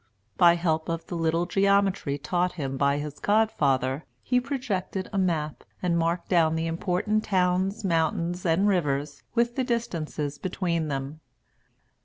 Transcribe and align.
By 0.35 0.55
help 0.55 0.89
of 0.89 1.05
the 1.05 1.15
little 1.15 1.45
geometry 1.45 2.17
taught 2.17 2.53
him 2.53 2.75
by 2.75 2.97
his 2.97 3.19
godfather, 3.19 4.03
he 4.23 4.39
projected 4.41 5.07
a 5.13 5.19
map, 5.19 5.63
and 5.79 5.95
marked 5.95 6.27
down 6.27 6.55
the 6.55 6.65
important 6.65 7.23
towns, 7.23 7.83
mountains, 7.85 8.43
and 8.43 8.67
rivers, 8.67 9.21
with 9.35 9.55
the 9.55 9.63
distances 9.63 10.39
between 10.39 10.87
them. 10.87 11.19